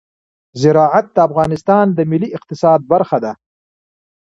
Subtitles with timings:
[0.61, 3.33] زراعت د افغانستان د ملي اقتصاد برخه ده.